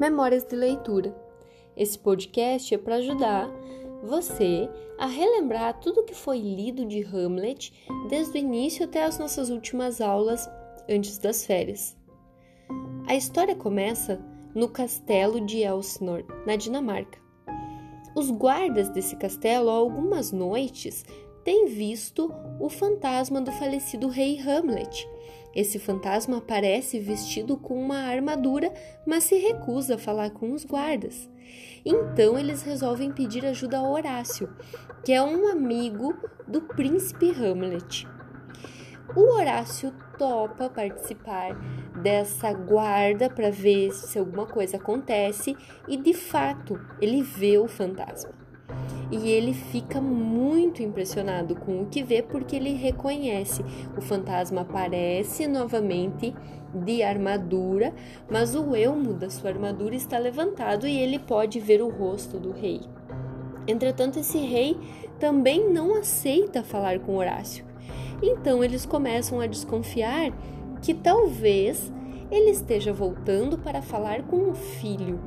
Memórias 0.00 0.44
de 0.44 0.56
Leitura. 0.56 1.14
Esse 1.76 1.98
podcast 1.98 2.74
é 2.74 2.78
para 2.78 2.94
ajudar 2.94 3.50
você 4.02 4.66
a 4.98 5.04
relembrar 5.04 5.78
tudo 5.78 6.04
que 6.04 6.14
foi 6.14 6.38
lido 6.38 6.86
de 6.86 7.02
Hamlet 7.02 7.70
desde 8.08 8.38
o 8.38 8.40
início 8.40 8.86
até 8.86 9.04
as 9.04 9.18
nossas 9.18 9.50
últimas 9.50 10.00
aulas 10.00 10.48
antes 10.88 11.18
das 11.18 11.44
férias. 11.44 11.94
A 13.06 13.14
história 13.14 13.54
começa 13.54 14.18
no 14.54 14.70
castelo 14.70 15.38
de 15.38 15.58
Elsinore, 15.58 16.24
na 16.46 16.56
Dinamarca. 16.56 17.18
Os 18.16 18.30
guardas 18.30 18.88
desse 18.88 19.16
castelo, 19.16 19.68
há 19.68 19.74
algumas 19.74 20.32
noites, 20.32 21.04
têm 21.44 21.66
visto 21.66 22.32
o 22.58 22.70
fantasma 22.70 23.38
do 23.38 23.52
falecido 23.52 24.08
rei 24.08 24.40
Hamlet 24.40 25.06
esse 25.54 25.78
fantasma 25.78 26.38
aparece 26.38 26.98
vestido 26.98 27.56
com 27.56 27.74
uma 27.74 27.98
armadura, 27.98 28.72
mas 29.06 29.24
se 29.24 29.36
recusa 29.36 29.96
a 29.96 29.98
falar 29.98 30.30
com 30.30 30.52
os 30.52 30.64
guardas. 30.64 31.28
Então 31.84 32.38
eles 32.38 32.62
resolvem 32.62 33.10
pedir 33.10 33.44
ajuda 33.44 33.78
a 33.78 33.82
Horácio, 33.82 34.54
que 35.04 35.12
é 35.12 35.22
um 35.22 35.48
amigo 35.48 36.14
do 36.46 36.62
príncipe 36.62 37.30
Hamlet. 37.30 38.06
O 39.16 39.34
Horácio 39.34 39.92
topa 40.16 40.70
participar 40.70 41.56
dessa 42.00 42.52
guarda 42.52 43.28
para 43.28 43.50
ver 43.50 43.90
se 43.90 44.18
alguma 44.18 44.46
coisa 44.46 44.76
acontece 44.76 45.56
e 45.88 45.96
de 45.96 46.14
fato 46.14 46.80
ele 47.00 47.22
vê 47.22 47.58
o 47.58 47.66
fantasma 47.66 48.39
e 49.10 49.28
ele 49.28 49.52
fica 49.52 50.00
muito 50.00 50.82
impressionado 50.82 51.56
com 51.56 51.82
o 51.82 51.86
que 51.86 52.02
vê 52.02 52.22
porque 52.22 52.56
ele 52.56 52.74
reconhece. 52.74 53.64
O 53.96 54.00
fantasma 54.00 54.60
aparece 54.60 55.46
novamente 55.46 56.34
de 56.72 57.02
armadura, 57.02 57.92
mas 58.30 58.54
o 58.54 58.74
elmo 58.76 59.12
da 59.12 59.28
sua 59.28 59.50
armadura 59.50 59.94
está 59.94 60.18
levantado 60.18 60.86
e 60.86 60.96
ele 60.96 61.18
pode 61.18 61.58
ver 61.58 61.82
o 61.82 61.88
rosto 61.88 62.38
do 62.38 62.52
rei. 62.52 62.80
Entretanto, 63.66 64.18
esse 64.18 64.38
rei 64.38 64.76
também 65.18 65.70
não 65.70 65.96
aceita 65.96 66.62
falar 66.62 67.00
com 67.00 67.16
Horácio. 67.16 67.64
Então 68.22 68.62
eles 68.62 68.86
começam 68.86 69.40
a 69.40 69.46
desconfiar 69.46 70.32
que 70.82 70.94
talvez 70.94 71.92
ele 72.30 72.50
esteja 72.50 72.92
voltando 72.92 73.58
para 73.58 73.82
falar 73.82 74.22
com 74.22 74.50
o 74.50 74.54
filho. 74.54 75.20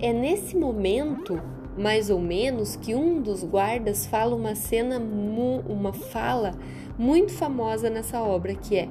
É 0.00 0.12
nesse 0.12 0.56
momento 0.56 1.40
mais 1.76 2.10
ou 2.10 2.20
menos 2.20 2.76
que 2.76 2.94
um 2.94 3.20
dos 3.20 3.44
guardas 3.44 4.06
fala 4.06 4.34
uma 4.34 4.54
cena, 4.54 4.98
uma 4.98 5.92
fala 5.92 6.52
muito 6.98 7.32
famosa 7.32 7.90
nessa 7.90 8.22
obra 8.22 8.54
que 8.54 8.76
é 8.76 8.88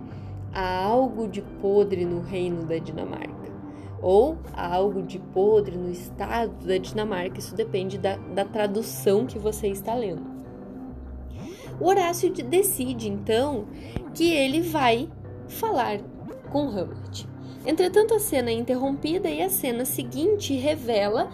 há 0.53 0.83
algo 0.83 1.27
de 1.27 1.41
podre 1.41 2.05
no 2.05 2.21
reino 2.21 2.65
da 2.65 2.77
Dinamarca 2.77 3.45
ou 4.01 4.37
algo 4.53 5.01
de 5.01 5.17
podre 5.17 5.75
no 5.75 5.89
estado 5.89 6.65
da 6.65 6.77
Dinamarca. 6.77 7.39
Isso 7.39 7.55
depende 7.55 7.97
da, 7.97 8.17
da 8.17 8.45
tradução 8.45 9.25
que 9.25 9.39
você 9.39 9.67
está 9.67 9.95
lendo. 9.95 10.35
O 11.79 11.87
Horácio 11.87 12.31
decide 12.31 13.09
então 13.09 13.65
que 14.13 14.31
ele 14.31 14.61
vai 14.61 15.09
falar 15.47 15.99
com 16.51 16.69
Hamlet. 16.69 17.27
Entretanto, 17.65 18.13
a 18.13 18.19
cena 18.19 18.51
é 18.51 18.53
interrompida 18.53 19.27
e 19.27 19.41
a 19.41 19.49
cena 19.49 19.85
seguinte 19.85 20.53
revela 20.53 21.31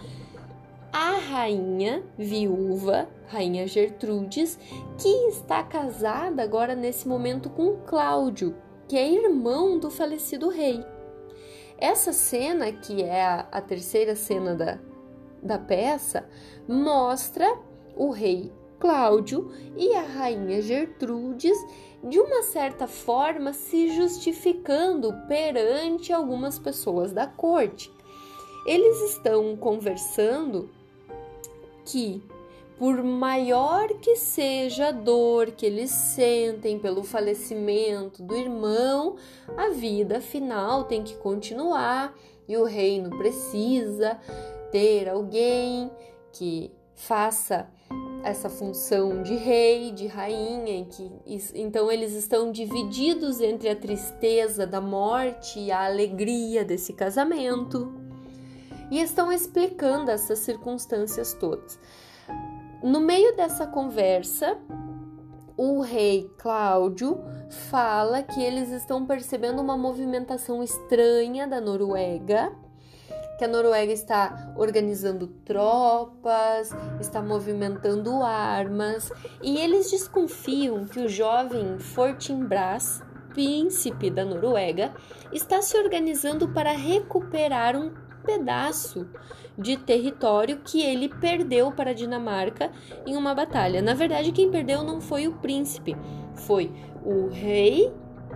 a 0.92 1.18
rainha 1.18 2.04
viúva, 2.18 3.08
rainha 3.28 3.66
Gertrudes, 3.66 4.60
que 4.98 5.08
está 5.30 5.64
casada 5.64 6.44
agora 6.44 6.76
nesse 6.76 7.08
momento 7.08 7.50
com 7.50 7.78
Cláudio, 7.86 8.56
que 8.88 8.98
é 8.98 9.10
irmão 9.10 9.80
do 9.80 9.90
falecido 9.90 10.50
rei. 10.50 10.84
Essa 11.78 12.12
cena, 12.12 12.72
que 12.72 13.02
é 13.02 13.24
a, 13.24 13.48
a 13.52 13.62
terceira 13.62 14.16
cena 14.16 14.54
da, 14.54 14.80
da 15.42 15.58
peça, 15.58 16.28
mostra 16.68 17.58
o 17.96 18.10
rei 18.10 18.52
Cláudio 18.80 19.52
e 19.78 19.94
a 19.94 20.02
rainha 20.02 20.62
Gertrudes 20.62 21.58
de 22.04 22.20
uma 22.20 22.42
certa 22.44 22.88
forma 22.88 23.54
se 23.54 23.96
justificando 23.96 25.14
perante 25.28 26.12
algumas 26.12 26.60
pessoas 26.60 27.14
da 27.14 27.28
corte. 27.28 27.92
Eles 28.66 29.12
estão 29.12 29.56
conversando 29.56 30.70
que, 31.86 32.24
por 32.78 33.04
maior 33.04 33.88
que 34.00 34.16
seja 34.16 34.88
a 34.88 34.92
dor 34.92 35.52
que 35.52 35.66
eles 35.66 35.92
sentem 35.92 36.80
pelo 36.80 37.04
falecimento 37.04 38.24
do 38.24 38.36
irmão, 38.36 39.16
a 39.56 39.70
vida 39.70 40.18
afinal 40.18 40.86
tem 40.86 41.04
que 41.04 41.16
continuar 41.16 42.16
e 42.48 42.58
o 42.58 42.64
reino 42.64 43.18
precisa 43.18 44.20
ter 44.72 45.08
alguém 45.10 45.92
que 46.32 46.72
faça 46.96 47.70
essa 48.24 48.50
função 48.50 49.24
de 49.24 49.36
rei, 49.36 49.92
de 49.92 50.08
rainha, 50.08 50.86
que 50.86 51.12
então 51.56 51.92
eles 51.92 52.14
estão 52.14 52.52
divididos 52.52 53.42
entre 53.42 53.70
a 53.70 53.76
tristeza 53.76 54.66
da 54.66 54.80
morte 54.80 55.60
e 55.60 55.72
a 55.72 55.86
alegria 55.86 56.64
desse 56.64 56.94
casamento 56.94 58.01
e 58.92 59.00
estão 59.00 59.32
explicando 59.32 60.12
essas 60.12 60.40
circunstâncias 60.40 61.34
todas. 61.34 61.80
No 62.84 63.00
meio 63.00 63.36
dessa 63.36 63.66
conversa, 63.66 64.58
o 65.56 65.82
rei 65.82 66.30
Cláudio 66.38 67.24
fala 67.70 68.22
que 68.22 68.42
eles 68.42 68.70
estão 68.70 69.06
percebendo 69.06 69.62
uma 69.62 69.78
movimentação 69.78 70.62
estranha 70.62 71.48
da 71.48 71.62
Noruega, 71.62 72.52
que 73.38 73.46
a 73.46 73.48
Noruega 73.48 73.92
está 73.92 74.54
organizando 74.56 75.28
tropas, 75.46 76.72
está 77.00 77.22
movimentando 77.22 78.22
armas, 78.22 79.12
e 79.42 79.58
eles 79.58 79.90
desconfiam 79.90 80.86
que 80.86 81.00
o 81.00 81.10
jovem 81.10 81.80
Fortinbras, 81.80 83.02
príncipe 83.34 84.10
da 84.10 84.26
Noruega, 84.26 84.94
está 85.32 85.62
se 85.62 85.78
organizando 85.78 86.50
para 86.50 86.72
recuperar 86.72 87.76
um 87.76 87.92
pedaço 88.24 89.08
de 89.58 89.78
território 89.78 90.60
que 90.64 90.82
ele 90.82 91.10
perdeu 91.10 91.72
para 91.72 91.92
a 91.92 91.94
Dinamarca 91.94 92.72
em 93.06 93.16
uma 93.16 93.34
batalha. 93.34 93.82
Na 93.82 93.94
verdade, 93.94 94.32
quem 94.32 94.50
perdeu 94.50 94.84
não 94.84 95.02
foi 95.02 95.28
o 95.28 95.34
príncipe, 95.34 95.96
foi 96.36 96.72
o 97.04 97.28
rei 97.28 97.92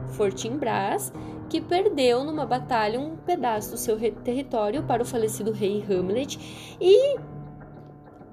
Fortinbras, 0.09 1.13
que 1.49 1.61
perdeu 1.61 2.23
numa 2.23 2.45
batalha 2.45 2.99
um 2.99 3.15
pedaço 3.15 3.71
do 3.71 3.77
seu 3.77 3.97
território 3.97 4.83
para 4.83 5.03
o 5.03 5.05
falecido 5.05 5.51
rei 5.51 5.83
Hamlet 5.89 6.77
e 6.79 7.17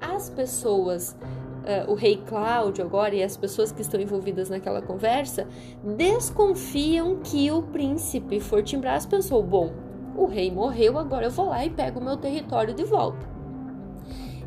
as 0.00 0.28
pessoas 0.30 1.16
Uh, 1.62 1.92
o 1.92 1.94
rei 1.94 2.16
Cláudio 2.16 2.84
agora 2.84 3.14
e 3.14 3.22
as 3.22 3.36
pessoas 3.36 3.70
que 3.70 3.82
estão 3.82 4.00
envolvidas 4.00 4.50
naquela 4.50 4.82
conversa 4.82 5.46
desconfiam 5.96 7.20
que 7.20 7.52
o 7.52 7.62
príncipe 7.62 8.40
Fortinbras 8.40 9.06
pensou: 9.06 9.44
bom, 9.44 9.72
o 10.16 10.26
rei 10.26 10.50
morreu, 10.50 10.98
agora 10.98 11.26
eu 11.26 11.30
vou 11.30 11.48
lá 11.48 11.64
e 11.64 11.70
pego 11.70 12.00
o 12.00 12.04
meu 12.04 12.16
território 12.16 12.74
de 12.74 12.84
volta. 12.84 13.30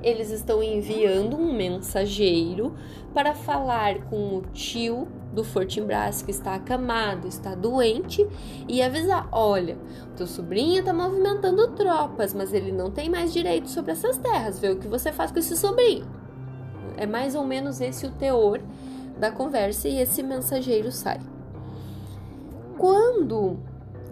Eles 0.01 0.29
estão 0.29 0.61
enviando 0.61 1.35
um 1.35 1.51
mensageiro 1.51 2.75
para 3.13 3.33
falar 3.33 4.03
com 4.03 4.37
o 4.37 4.41
tio 4.53 5.07
do 5.33 5.43
Fortinbras 5.43 6.21
que 6.21 6.31
está 6.31 6.55
acamado, 6.55 7.27
está 7.27 7.55
doente 7.55 8.25
e 8.67 8.81
avisar: 8.81 9.27
olha, 9.31 9.77
teu 10.15 10.27
sobrinho 10.27 10.79
está 10.79 10.93
movimentando 10.93 11.71
tropas, 11.71 12.33
mas 12.33 12.53
ele 12.53 12.71
não 12.71 12.91
tem 12.91 13.09
mais 13.09 13.33
direito 13.33 13.69
sobre 13.69 13.93
essas 13.93 14.17
terras. 14.17 14.59
Vê 14.59 14.69
o 14.69 14.77
que 14.77 14.87
você 14.87 15.11
faz 15.11 15.31
com 15.31 15.39
esse 15.39 15.57
sobrinho. 15.57 16.05
É 16.97 17.05
mais 17.05 17.33
ou 17.33 17.43
menos 17.43 17.81
esse 17.81 18.05
o 18.05 18.11
teor 18.11 18.61
da 19.17 19.31
conversa 19.31 19.87
e 19.87 19.99
esse 19.99 20.21
mensageiro 20.21 20.91
sai. 20.91 21.19
Quando 22.77 23.59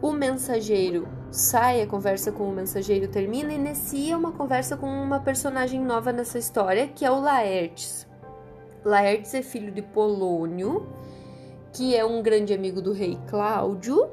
o 0.01 0.11
mensageiro 0.11 1.07
sai, 1.33 1.81
a 1.81 1.87
conversa 1.87 2.31
com 2.31 2.47
o 2.47 2.53
mensageiro 2.53 3.07
termina 3.07 3.51
e 3.51 3.55
inicia 3.55 4.15
uma 4.15 4.31
conversa 4.31 4.77
com 4.77 4.85
uma 4.85 5.19
personagem 5.19 5.81
nova 5.81 6.13
nessa 6.13 6.37
história, 6.37 6.87
que 6.87 7.03
é 7.03 7.09
o 7.09 7.19
Laertes. 7.19 8.07
Laertes 8.85 9.33
é 9.33 9.41
filho 9.41 9.71
de 9.71 9.81
Polônio, 9.81 10.87
que 11.73 11.95
é 11.95 12.05
um 12.05 12.21
grande 12.21 12.53
amigo 12.53 12.83
do 12.83 12.93
rei 12.93 13.17
Cláudio, 13.27 14.11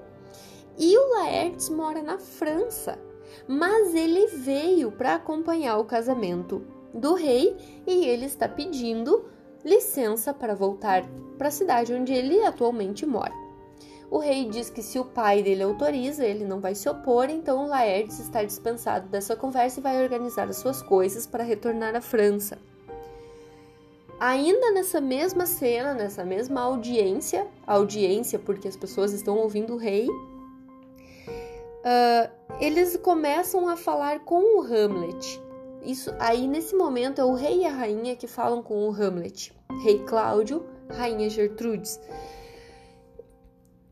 e 0.79 0.97
o 0.97 1.11
Laertes 1.11 1.69
mora 1.69 2.03
na 2.03 2.19
França, 2.19 2.99
mas 3.47 3.95
ele 3.95 4.27
veio 4.29 4.91
para 4.91 5.17
acompanhar 5.17 5.77
o 5.77 5.85
casamento 5.85 6.63
do 6.95 7.13
rei 7.13 7.55
e 7.87 8.07
ele 8.07 8.25
está 8.25 8.49
pedindo 8.49 9.27
licença 9.63 10.33
para 10.33 10.55
voltar 10.55 11.05
para 11.37 11.49
a 11.49 11.53
cidade 11.53 11.93
onde 11.93 12.15
ele 12.15 12.43
atualmente 12.47 13.05
mora. 13.05 13.50
O 14.11 14.19
rei 14.19 14.47
diz 14.47 14.69
que 14.69 14.83
se 14.83 14.99
o 14.99 15.05
pai 15.05 15.41
dele 15.41 15.63
autoriza, 15.63 16.27
ele 16.27 16.45
não 16.45 16.59
vai 16.59 16.75
se 16.75 16.89
opor, 16.89 17.31
então 17.31 17.69
Laertes 17.69 18.19
está 18.19 18.43
dispensado 18.43 19.09
dessa 19.09 19.37
conversa 19.37 19.79
e 19.79 19.83
vai 19.83 20.03
organizar 20.03 20.49
as 20.49 20.57
suas 20.57 20.83
coisas 20.83 21.27
para 21.27 21.45
retornar 21.45 21.95
à 21.95 22.01
França. 22.01 22.59
Ainda 24.19 24.73
nessa 24.73 25.01
mesma 25.01 25.47
cena, 25.47 25.95
nessa 25.95 26.25
mesma 26.25 26.61
audiência, 26.61 27.47
audiência 27.65 28.39
porque 28.39 28.67
as 28.67 28.77
pessoas 28.77 29.13
estão 29.13 29.39
ouvindo 29.39 29.75
o 29.75 29.79
rei, 29.79 30.09
uh, 30.09 32.31
eles 32.61 32.97
começam 32.97 33.69
a 33.69 33.77
falar 33.77 34.21
com 34.21 34.59
o 34.59 34.63
Hamlet. 34.63 35.41
Isso 35.83 36.13
aí 36.19 36.49
nesse 36.49 36.75
momento 36.75 37.21
é 37.21 37.25
o 37.25 37.35
rei 37.35 37.61
e 37.61 37.65
a 37.65 37.71
rainha 37.71 38.17
que 38.17 38.27
falam 38.27 38.61
com 38.61 38.89
o 38.89 38.93
Hamlet. 38.93 39.53
Rei 39.85 40.01
Cláudio, 40.01 40.67
rainha 40.91 41.31
Gertrudes. 41.31 41.99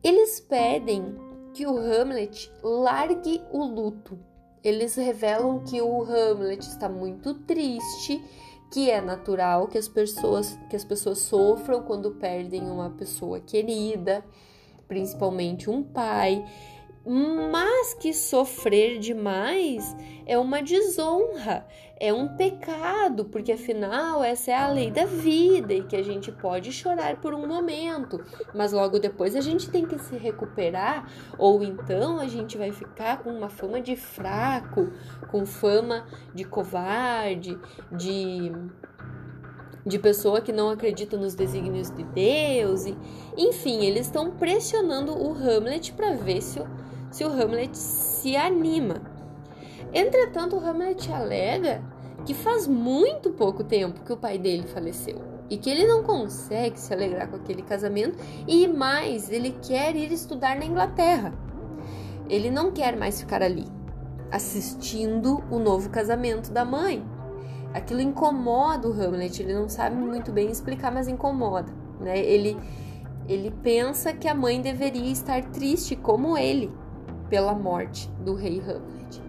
Eles 0.01 0.39
pedem 0.39 1.15
que 1.53 1.65
o 1.65 1.77
Hamlet 1.77 2.51
largue 2.63 3.41
o 3.51 3.65
luto. 3.65 4.17
Eles 4.63 4.95
revelam 4.95 5.59
que 5.59 5.81
o 5.81 6.03
Hamlet 6.03 6.65
está 6.65 6.87
muito 6.87 7.33
triste, 7.33 8.23
que 8.71 8.89
é 8.89 9.01
natural 9.01 9.67
que 9.67 9.77
as 9.77 9.87
pessoas 9.87 10.57
que 10.69 10.75
as 10.75 10.85
pessoas 10.85 11.19
sofram 11.19 11.83
quando 11.83 12.11
perdem 12.11 12.69
uma 12.69 12.91
pessoa 12.91 13.41
querida, 13.41 14.23
principalmente 14.87 15.69
um 15.69 15.83
pai, 15.83 16.45
mas 17.05 17.93
que 17.93 18.13
sofrer 18.13 18.99
demais 18.99 19.95
é 20.25 20.37
uma 20.37 20.61
desonra, 20.61 21.65
é 21.99 22.13
um 22.13 22.35
pecado, 22.35 23.25
porque 23.25 23.51
afinal 23.51 24.23
essa 24.23 24.51
é 24.51 24.55
a 24.55 24.67
lei 24.67 24.91
da 24.91 25.05
vida 25.05 25.73
e 25.73 25.83
que 25.83 25.95
a 25.95 26.03
gente 26.03 26.31
pode 26.31 26.71
chorar 26.71 27.17
por 27.17 27.33
um 27.33 27.47
momento, 27.47 28.23
mas 28.53 28.71
logo 28.71 28.99
depois 28.99 29.35
a 29.35 29.41
gente 29.41 29.69
tem 29.69 29.85
que 29.85 29.97
se 29.97 30.15
recuperar, 30.17 31.09
ou 31.37 31.63
então 31.63 32.19
a 32.19 32.27
gente 32.27 32.57
vai 32.57 32.71
ficar 32.71 33.23
com 33.23 33.31
uma 33.31 33.49
fama 33.49 33.81
de 33.81 33.95
fraco, 33.95 34.91
com 35.31 35.45
fama 35.45 36.05
de 36.33 36.43
covarde, 36.43 37.57
de 37.91 38.51
de 39.89 39.99
pessoa 39.99 40.39
que 40.39 40.53
não 40.53 40.69
acredita 40.69 41.17
nos 41.17 41.35
desígnios 41.35 41.89
de 41.91 42.03
Deus 42.03 42.85
e 42.85 42.97
enfim, 43.35 43.83
eles 43.83 44.05
estão 44.05 44.31
pressionando 44.31 45.11
o 45.11 45.33
Hamlet 45.33 45.91
para 45.91 46.13
ver 46.13 46.41
se 46.41 46.59
o 46.59 46.67
se 47.11 47.23
o 47.23 47.27
Hamlet 47.27 47.75
se 47.75 48.35
anima. 48.35 49.01
Entretanto, 49.93 50.55
o 50.55 50.59
Hamlet 50.59 51.11
alega 51.11 51.83
que 52.25 52.33
faz 52.33 52.67
muito 52.67 53.31
pouco 53.31 53.63
tempo 53.63 54.01
que 54.01 54.13
o 54.13 54.17
pai 54.17 54.37
dele 54.37 54.67
faleceu 54.67 55.21
e 55.49 55.57
que 55.57 55.69
ele 55.69 55.87
não 55.87 56.03
consegue 56.03 56.79
se 56.79 56.93
alegrar 56.93 57.27
com 57.27 57.37
aquele 57.37 57.63
casamento 57.63 58.17
e 58.47 58.67
mais, 58.67 59.31
ele 59.31 59.57
quer 59.67 59.95
ir 59.95 60.11
estudar 60.11 60.55
na 60.57 60.65
Inglaterra. 60.65 61.33
Ele 62.29 62.51
não 62.51 62.71
quer 62.71 62.95
mais 62.95 63.19
ficar 63.19 63.41
ali 63.41 63.65
assistindo 64.31 65.43
o 65.49 65.57
novo 65.57 65.89
casamento 65.89 66.51
da 66.51 66.63
mãe. 66.63 67.03
Aquilo 67.73 68.01
incomoda 68.01 68.87
o 68.87 68.91
Hamlet, 68.91 69.41
ele 69.41 69.53
não 69.53 69.69
sabe 69.69 69.95
muito 69.95 70.31
bem 70.31 70.49
explicar, 70.49 70.91
mas 70.91 71.07
incomoda, 71.07 71.71
né? 71.99 72.17
Ele 72.17 72.57
ele 73.27 73.51
pensa 73.61 74.11
que 74.11 74.27
a 74.27 74.33
mãe 74.33 74.59
deveria 74.59 75.11
estar 75.11 75.43
triste 75.51 75.95
como 75.95 76.35
ele, 76.35 76.71
pela 77.29 77.53
morte 77.53 78.09
do 78.25 78.33
rei 78.33 78.59
Hamlet. 78.59 79.21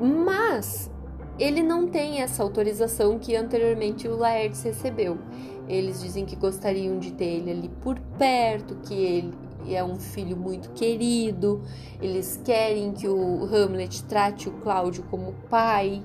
Mas 0.00 0.88
ele 1.40 1.60
não 1.60 1.88
tem 1.88 2.22
essa 2.22 2.42
autorização 2.42 3.18
que 3.18 3.34
anteriormente 3.34 4.06
o 4.06 4.16
Laertes 4.16 4.62
recebeu. 4.62 5.18
Eles 5.68 6.00
dizem 6.00 6.24
que 6.24 6.36
gostariam 6.36 6.98
de 6.98 7.12
ter 7.12 7.24
ele 7.24 7.50
ali 7.50 7.68
por 7.80 7.98
perto, 8.16 8.76
que 8.76 8.94
ele 8.94 9.34
é 9.68 9.82
um 9.82 9.96
filho 9.96 10.36
muito 10.36 10.70
querido. 10.70 11.62
Eles 12.00 12.40
querem 12.44 12.92
que 12.92 13.08
o 13.08 13.44
Hamlet 13.44 14.04
trate 14.04 14.48
o 14.48 14.52
Cláudio 14.52 15.02
como 15.10 15.34
pai. 15.48 16.02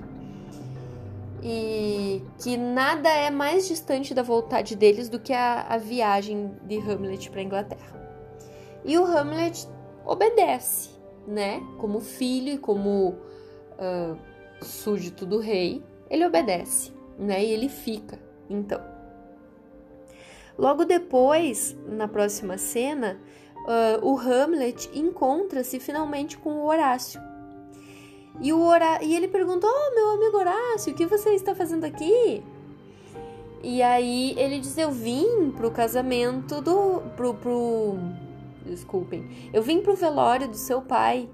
E 1.48 2.24
que 2.42 2.56
nada 2.56 3.08
é 3.08 3.30
mais 3.30 3.68
distante 3.68 4.12
da 4.12 4.20
vontade 4.20 4.74
deles 4.74 5.08
do 5.08 5.20
que 5.20 5.32
a, 5.32 5.60
a 5.68 5.78
viagem 5.78 6.56
de 6.64 6.76
Hamlet 6.76 7.30
para 7.30 7.40
Inglaterra. 7.40 7.94
E 8.84 8.98
o 8.98 9.04
Hamlet 9.04 9.68
obedece, 10.04 10.90
né? 11.24 11.62
Como 11.78 12.00
filho 12.00 12.54
e 12.54 12.58
como 12.58 13.10
uh, 13.10 14.18
súdito 14.60 15.24
do 15.24 15.38
rei, 15.38 15.84
ele 16.10 16.26
obedece, 16.26 16.92
né? 17.16 17.44
E 17.44 17.52
ele 17.52 17.68
fica, 17.68 18.18
então. 18.50 18.80
Logo 20.58 20.84
depois, 20.84 21.76
na 21.86 22.08
próxima 22.08 22.58
cena, 22.58 23.20
uh, 23.54 24.04
o 24.04 24.18
Hamlet 24.18 24.90
encontra-se 24.92 25.78
finalmente 25.78 26.36
com 26.38 26.54
o 26.54 26.66
Horácio. 26.66 27.20
E, 28.40 28.52
o 28.52 28.60
Horá... 28.60 29.02
e 29.02 29.14
ele 29.14 29.28
perguntou: 29.28 29.70
Oh, 29.70 29.94
meu 29.94 30.10
amigo 30.10 30.36
Horácio, 30.36 30.92
o 30.92 30.96
que 30.96 31.06
você 31.06 31.30
está 31.30 31.54
fazendo 31.54 31.84
aqui? 31.84 32.42
E 33.62 33.82
aí 33.82 34.34
ele 34.38 34.58
diz: 34.60 34.76
Eu 34.76 34.90
vim 34.90 35.50
pro 35.50 35.70
casamento 35.70 36.60
do. 36.60 37.02
pro, 37.16 37.34
pro 37.34 37.96
desculpem. 38.64 39.28
Eu 39.52 39.62
vim 39.62 39.80
pro 39.80 39.94
velório 39.94 40.48
do 40.48 40.56
seu 40.56 40.82
pai. 40.82 41.28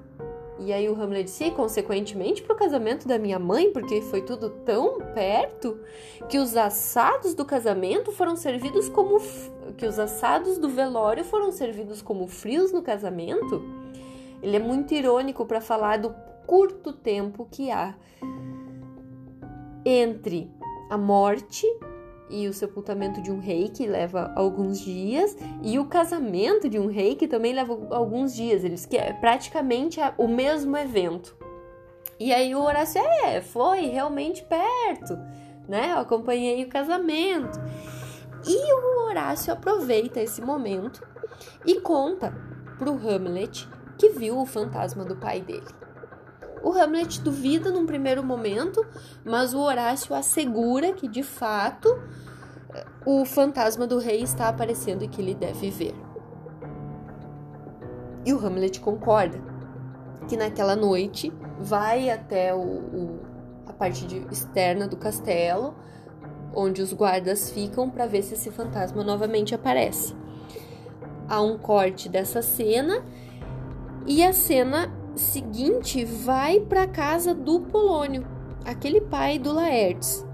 E 0.59 0.73
aí 0.73 0.89
o 0.89 0.95
Hamlet 0.95 1.25
disse, 1.25 1.51
consequentemente, 1.51 2.41
pro 2.41 2.55
casamento 2.55 3.09
da 3.09 3.19
minha 3.19 3.39
mãe, 3.39 3.73
porque 3.73 4.01
foi 4.01 4.23
tudo 4.23 4.49
tão 4.65 5.01
perto 5.13 5.81
que 6.29 6.39
os 6.39 6.57
assados 6.57 7.35
do 7.35 7.45
casamento 7.45 8.13
foram 8.13 8.37
servidos 8.37 8.89
como 8.89 9.19
que 9.77 9.87
os 9.87 9.99
assados 9.99 10.59
do 10.59 10.69
velório 10.69 11.25
foram 11.25 11.51
servidos 11.51 12.01
como 12.01 12.29
frios 12.29 12.71
no 12.71 12.81
casamento. 12.81 13.61
Ele 14.41 14.57
é 14.57 14.61
muito 14.61 14.95
irônico 14.95 15.45
para 15.45 15.61
falar 15.61 15.99
do 15.99 16.15
curto 16.47 16.93
tempo 16.93 17.47
que 17.51 17.71
há 17.71 17.95
entre 19.85 20.51
a 20.91 20.97
morte 20.97 21.67
e 22.31 22.49
o 22.49 22.53
sepultamento 22.53 23.21
de 23.21 23.31
um 23.31 23.39
rei, 23.39 23.69
que 23.69 23.87
leva 23.87 24.33
alguns 24.35 24.81
dias, 24.81 25.37
e 25.63 25.79
o 25.79 25.85
casamento 25.85 26.69
de 26.69 26.79
um 26.79 26.87
rei, 26.87 27.15
que 27.15 27.29
também 27.29 27.53
leva 27.53 27.79
alguns 27.91 28.35
dias. 28.35 28.65
Eles 28.65 28.87
que 28.87 28.97
é 28.97 29.13
praticamente 29.13 30.01
o 30.17 30.27
mesmo 30.27 30.77
evento. 30.77 31.37
E 32.19 32.33
aí 32.33 32.55
o 32.55 32.63
Horácio, 32.63 33.03
é, 33.25 33.41
foi 33.41 33.87
realmente 33.87 34.43
perto, 34.45 35.19
né? 35.69 35.93
Eu 35.93 35.99
acompanhei 35.99 36.65
o 36.65 36.69
casamento. 36.69 37.61
E 38.47 38.73
o 38.73 39.07
Horácio 39.07 39.53
aproveita 39.53 40.21
esse 40.21 40.41
momento 40.41 41.07
e 41.67 41.81
conta 41.81 42.35
pro 42.79 42.93
Hamlet 42.93 43.69
que 43.99 44.09
viu 44.09 44.39
o 44.39 44.47
fantasma 44.47 45.05
do 45.05 45.17
pai 45.17 45.41
dele. 45.41 45.82
O 46.63 46.71
Hamlet 46.71 47.21
duvida 47.21 47.71
num 47.71 47.85
primeiro 47.85 48.23
momento, 48.23 48.87
mas 49.25 49.53
o 49.53 49.59
Horácio 49.59 50.15
assegura 50.15 50.93
que 50.93 51.09
de 51.09 51.23
fato 51.23 51.89
o 53.05 53.25
fantasma 53.25 53.87
do 53.87 53.99
rei 53.99 54.23
está 54.23 54.49
aparecendo 54.49 55.03
e 55.03 55.09
que 55.09 55.21
ele 55.21 55.35
deve 55.35 55.71
ver. 55.71 55.95
E 58.25 58.33
o 58.33 58.47
Hamlet 58.47 58.81
concorda 58.81 59.43
que 60.29 60.37
naquela 60.37 60.77
noite 60.77 61.33
vai 61.59 62.09
até 62.09 62.55
o, 62.55 62.61
o, 62.61 63.21
a 63.67 63.73
parte 63.73 64.07
de, 64.07 64.19
externa 64.31 64.87
do 64.87 64.97
castelo, 64.97 65.75
onde 66.55 66.81
os 66.81 66.93
guardas 66.93 67.51
ficam 67.51 67.91
para 67.91 68.07
ver 68.07 68.23
se 68.23 68.35
esse 68.35 68.51
fantasma 68.51 69.03
novamente 69.03 69.55
aparece. 69.55 70.15
Há 71.29 71.41
um 71.41 71.59
corte 71.59 72.09
dessa 72.09 72.43
cena 72.43 73.05
e 74.07 74.23
a 74.23 74.33
cena 74.33 75.02
seguinte 75.19 76.05
vai 76.05 76.61
para 76.61 76.83
a 76.83 76.89
casa 76.89 77.35
do 77.35 77.61
Polônio, 77.61 78.27
aquele 78.65 79.01
pai 79.01 79.39
do 79.39 79.53
Laertes. 79.53 80.25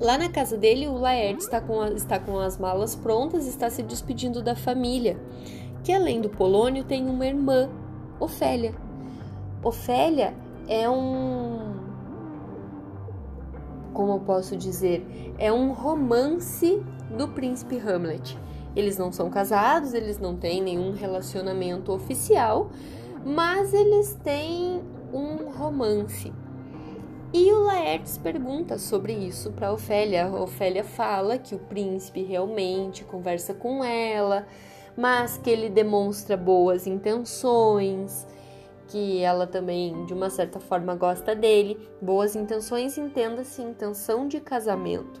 Lá 0.00 0.18
na 0.18 0.28
casa 0.28 0.56
dele, 0.56 0.88
o 0.88 0.98
Laerte 0.98 1.44
está 1.44 1.60
com, 1.60 1.84
está 1.86 2.18
com 2.18 2.38
as 2.38 2.58
malas 2.58 2.96
prontas 2.96 3.46
e 3.46 3.48
está 3.48 3.70
se 3.70 3.82
despedindo 3.82 4.42
da 4.42 4.56
família, 4.56 5.16
que 5.84 5.92
além 5.92 6.20
do 6.20 6.28
Polônio 6.28 6.84
tem 6.84 7.08
uma 7.08 7.24
irmã, 7.24 7.70
Ofélia. 8.18 8.74
Ofélia 9.62 10.34
é 10.68 10.88
um. 10.88 11.74
Como 13.92 14.12
eu 14.12 14.20
posso 14.20 14.56
dizer? 14.56 15.34
É 15.38 15.52
um 15.52 15.72
romance 15.72 16.82
do 17.16 17.28
príncipe 17.28 17.78
Hamlet. 17.78 18.36
Eles 18.74 18.98
não 18.98 19.12
são 19.12 19.30
casados, 19.30 19.94
eles 19.94 20.18
não 20.18 20.36
têm 20.36 20.60
nenhum 20.60 20.92
relacionamento 20.92 21.92
oficial, 21.92 22.70
mas 23.24 23.72
eles 23.72 24.14
têm 24.22 24.82
um 25.12 25.50
romance. 25.50 26.32
E 27.32 27.50
o 27.52 27.64
Laertes 27.64 28.16
pergunta 28.16 28.78
sobre 28.78 29.12
isso 29.12 29.50
para 29.50 29.72
Ofélia. 29.72 30.26
A 30.26 30.42
Ofélia 30.42 30.84
fala 30.84 31.36
que 31.36 31.54
o 31.54 31.58
príncipe 31.58 32.22
realmente 32.22 33.02
conversa 33.02 33.52
com 33.52 33.82
ela, 33.82 34.46
mas 34.96 35.36
que 35.36 35.50
ele 35.50 35.68
demonstra 35.68 36.36
boas 36.36 36.86
intenções, 36.86 38.26
que 38.86 39.20
ela 39.20 39.48
também, 39.48 40.04
de 40.04 40.14
uma 40.14 40.30
certa 40.30 40.60
forma, 40.60 40.94
gosta 40.94 41.34
dele. 41.34 41.88
Boas 42.00 42.36
intenções, 42.36 42.96
entenda-se 42.96 43.62
intenção 43.62 44.28
de 44.28 44.38
casamento. 44.40 45.20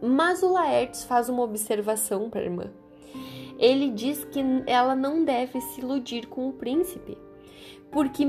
Mas 0.00 0.42
o 0.42 0.52
Laertes 0.52 1.02
faz 1.02 1.28
uma 1.28 1.42
observação 1.42 2.30
para 2.30 2.40
a 2.40 2.44
irmã. 2.44 2.70
Ele 3.58 3.90
diz 3.90 4.24
que 4.24 4.40
ela 4.66 4.94
não 4.94 5.24
deve 5.24 5.60
se 5.60 5.80
iludir 5.80 6.26
com 6.26 6.48
o 6.48 6.52
príncipe, 6.52 7.16
porque 7.90 8.24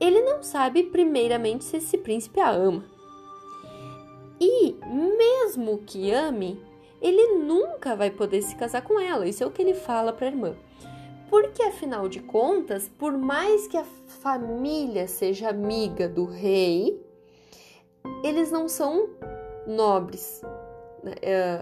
ele 0.00 0.20
não 0.22 0.42
sabe, 0.42 0.84
primeiramente, 0.84 1.64
se 1.64 1.78
esse 1.78 1.96
príncipe 1.98 2.40
a 2.40 2.50
ama. 2.50 2.84
E, 4.40 4.74
mesmo 4.84 5.78
que 5.86 6.10
ame, 6.10 6.60
ele 7.00 7.38
nunca 7.38 7.94
vai 7.94 8.10
poder 8.10 8.42
se 8.42 8.56
casar 8.56 8.82
com 8.82 8.98
ela. 8.98 9.26
Isso 9.26 9.42
é 9.42 9.46
o 9.46 9.50
que 9.50 9.62
ele 9.62 9.74
fala 9.74 10.12
para 10.12 10.26
a 10.26 10.30
irmã. 10.30 10.56
Porque 11.30 11.62
afinal 11.62 12.08
de 12.08 12.20
contas, 12.20 12.90
por 12.98 13.16
mais 13.16 13.66
que 13.66 13.76
a 13.76 13.84
família 13.84 15.08
seja 15.08 15.48
amiga 15.48 16.08
do 16.08 16.24
rei, 16.24 17.00
eles 18.22 18.50
não 18.50 18.68
são 18.68 19.08
nobres, 19.66 20.42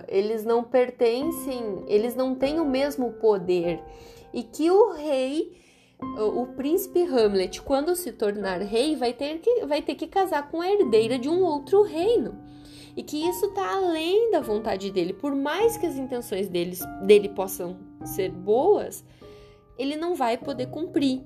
eles 0.08 0.44
não 0.44 0.62
pertencem, 0.64 1.84
eles 1.86 2.14
não 2.14 2.34
têm 2.34 2.60
o 2.60 2.64
mesmo 2.64 3.12
poder. 3.12 3.80
E 4.32 4.42
que 4.42 4.70
o 4.70 4.92
rei, 4.92 5.52
o 6.18 6.46
príncipe 6.48 7.02
Hamlet, 7.02 7.60
quando 7.62 7.94
se 7.94 8.12
tornar 8.12 8.60
rei, 8.60 8.96
vai 8.96 9.12
ter 9.12 9.38
que, 9.38 9.66
vai 9.66 9.82
ter 9.82 9.94
que 9.94 10.06
casar 10.06 10.50
com 10.50 10.60
a 10.60 10.68
herdeira 10.68 11.18
de 11.18 11.28
um 11.28 11.42
outro 11.42 11.82
reino. 11.82 12.38
E 12.96 13.02
que 13.02 13.26
isso 13.26 13.46
está 13.46 13.74
além 13.74 14.30
da 14.30 14.40
vontade 14.40 14.90
dele. 14.90 15.12
Por 15.12 15.34
mais 15.34 15.76
que 15.76 15.86
as 15.86 15.96
intenções 15.96 16.48
deles, 16.48 16.82
dele 17.02 17.28
possam 17.28 17.78
ser 18.04 18.30
boas, 18.30 19.04
ele 19.78 19.96
não 19.96 20.14
vai 20.14 20.36
poder 20.36 20.66
cumprir. 20.66 21.22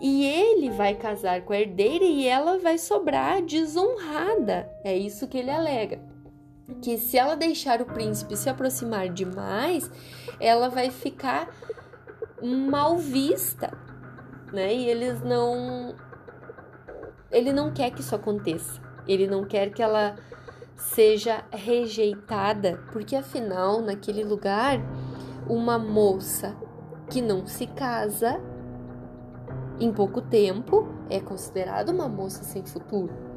E 0.00 0.24
ele 0.24 0.70
vai 0.70 0.94
casar 0.94 1.42
com 1.42 1.52
a 1.52 1.60
herdeira 1.60 2.04
e 2.04 2.26
ela 2.26 2.58
vai 2.58 2.78
sobrar 2.78 3.42
desonrada. 3.42 4.70
É 4.84 4.96
isso 4.96 5.26
que 5.26 5.38
ele 5.38 5.50
alega. 5.50 6.00
Que 6.82 6.98
se 6.98 7.16
ela 7.16 7.36
deixar 7.36 7.80
o 7.80 7.86
príncipe 7.86 8.36
se 8.36 8.48
aproximar 8.48 9.08
demais, 9.08 9.90
ela 10.38 10.68
vai 10.68 10.90
ficar 10.90 11.48
mal 12.42 12.98
vista, 12.98 13.70
né? 14.52 14.74
E 14.74 14.86
eles 14.88 15.22
não 15.22 15.94
ele 17.30 17.52
não 17.52 17.72
quer 17.72 17.90
que 17.90 18.00
isso 18.00 18.14
aconteça. 18.14 18.80
Ele 19.06 19.26
não 19.26 19.44
quer 19.44 19.70
que 19.70 19.82
ela 19.82 20.16
seja 20.76 21.44
rejeitada, 21.50 22.80
porque 22.92 23.16
afinal, 23.16 23.82
naquele 23.82 24.22
lugar, 24.22 24.78
uma 25.48 25.78
moça 25.78 26.56
que 27.10 27.20
não 27.20 27.46
se 27.46 27.66
casa 27.66 28.40
em 29.80 29.92
pouco 29.92 30.20
tempo 30.20 30.88
é 31.08 31.20
considerada 31.20 31.92
uma 31.92 32.08
moça 32.08 32.44
sem 32.44 32.64
futuro. 32.64 33.27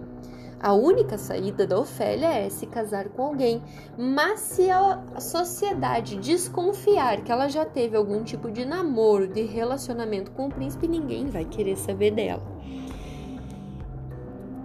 A 0.61 0.73
única 0.73 1.17
saída 1.17 1.65
da 1.65 1.79
Ofélia 1.79 2.27
é 2.27 2.47
se 2.47 2.67
casar 2.67 3.09
com 3.09 3.23
alguém, 3.23 3.63
mas 3.97 4.41
se 4.41 4.69
a 4.69 5.01
sociedade 5.19 6.17
desconfiar 6.17 7.23
que 7.23 7.31
ela 7.31 7.47
já 7.47 7.65
teve 7.65 7.97
algum 7.97 8.23
tipo 8.23 8.51
de 8.51 8.63
namoro, 8.63 9.27
de 9.27 9.41
relacionamento 9.41 10.29
com 10.31 10.45
o 10.45 10.51
príncipe, 10.51 10.87
ninguém 10.87 11.25
vai 11.25 11.45
querer 11.45 11.75
saber 11.75 12.11
dela. 12.11 12.43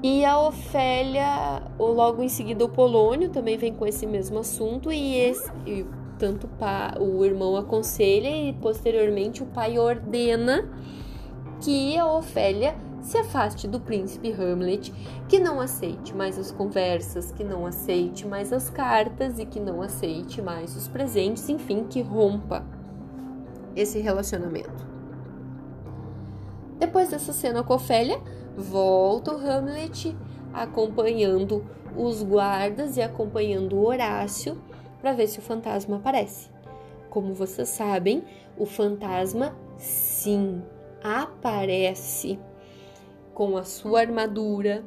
E 0.03 0.23
a 0.23 0.39
Ofélia, 0.39 1.63
logo 1.79 2.23
em 2.23 2.29
seguida 2.29 2.63
o 2.63 2.69
Polônio, 2.69 3.31
também 3.31 3.57
vem 3.57 3.73
com 3.73 3.87
esse 3.87 4.07
mesmo 4.07 4.41
assunto, 4.41 4.93
e, 4.93 5.17
esse, 5.17 5.51
e 5.67 5.87
tanto 6.19 6.47
o 7.01 7.25
irmão 7.25 7.57
aconselha 7.57 8.29
e 8.29 8.53
posteriormente 8.53 9.43
o 9.43 9.47
pai 9.47 9.79
ordena 9.79 10.69
que 11.63 11.97
a 11.97 12.07
Ofélia 12.07 12.77
se 13.07 13.19
afaste 13.19 13.69
do 13.69 13.79
príncipe 13.79 14.33
Hamlet, 14.33 14.93
que 15.29 15.39
não 15.39 15.61
aceite 15.61 16.13
mais 16.13 16.37
as 16.37 16.51
conversas, 16.51 17.31
que 17.31 17.45
não 17.45 17.65
aceite 17.65 18.27
mais 18.27 18.53
as 18.53 18.69
cartas 18.69 19.39
e 19.39 19.47
que 19.47 19.61
não 19.61 19.81
aceite 19.81 20.43
mais 20.43 20.75
os 20.75 20.89
presentes, 20.89 21.49
enfim, 21.49 21.85
que 21.85 22.03
rompa 22.03 22.67
esse 23.77 24.01
relacionamento. 24.01 24.85
Depois 26.81 27.11
dessa 27.11 27.33
cena 27.33 27.63
com 27.63 27.75
Ofélia, 27.75 28.21
volta 28.57 29.33
o 29.33 29.39
Hamlet 29.39 30.17
acompanhando 30.53 31.65
os 31.97 32.25
guardas 32.25 32.97
e 32.97 33.03
acompanhando 33.03 33.79
Horácio 33.79 34.61
para 35.01 35.13
ver 35.13 35.29
se 35.29 35.39
o 35.39 35.43
fantasma 35.43 35.99
aparece. 35.99 36.51
Como 37.09 37.33
vocês 37.35 37.69
sabem, 37.69 38.25
o 38.59 38.67
fantasma 38.67 39.57
sim 39.79 40.61
aparece 41.05 42.37
com 43.37 43.55
a 43.59 43.65
sua 43.65 44.01
armadura, 44.01 44.83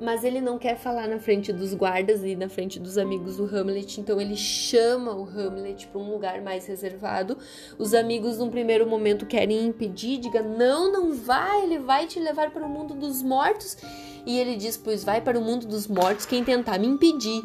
mas 0.00 0.22
ele 0.22 0.40
não 0.40 0.60
quer 0.60 0.76
falar 0.76 1.08
na 1.08 1.18
frente 1.18 1.52
dos 1.52 1.74
guardas 1.74 2.22
e 2.22 2.36
na 2.36 2.48
frente 2.48 2.78
dos 2.78 2.96
amigos 2.96 3.36
do 3.36 3.44
Hamlet, 3.44 4.00
então 4.00 4.20
ele 4.20 4.36
chama 4.36 5.12
o 5.12 5.24
Hamlet 5.24 5.88
para 5.88 6.00
um 6.00 6.08
lugar 6.08 6.40
mais 6.40 6.66
reservado. 6.66 7.36
Os 7.76 7.92
amigos, 7.92 8.38
num 8.38 8.48
primeiro 8.48 8.86
momento, 8.86 9.26
querem 9.26 9.66
impedir, 9.66 10.18
diga: 10.18 10.40
Não, 10.40 10.92
não 10.92 11.12
vai, 11.12 11.64
ele 11.64 11.80
vai 11.80 12.06
te 12.06 12.20
levar 12.20 12.52
para 12.52 12.64
o 12.64 12.68
mundo 12.68 12.94
dos 12.94 13.24
mortos. 13.24 13.76
E 14.24 14.38
ele 14.38 14.54
diz: 14.54 14.76
Pois 14.76 15.02
vai 15.02 15.20
para 15.20 15.36
o 15.36 15.42
mundo 15.42 15.66
dos 15.66 15.88
mortos 15.88 16.26
quem 16.26 16.44
tentar 16.44 16.78
me 16.78 16.86
impedir. 16.86 17.42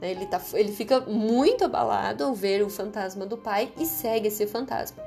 Né? 0.00 0.12
Ele, 0.12 0.24
tá, 0.24 0.40
ele 0.54 0.72
fica 0.72 1.00
muito 1.00 1.66
abalado 1.66 2.24
ao 2.24 2.34
ver 2.34 2.62
o 2.62 2.70
fantasma 2.70 3.26
do 3.26 3.36
pai 3.36 3.70
e 3.78 3.84
segue 3.84 4.28
esse 4.28 4.46
fantasma. 4.46 5.02